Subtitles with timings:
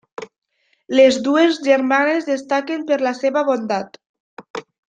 [0.99, 4.03] Les dues germanes destaquen per la seva bondat.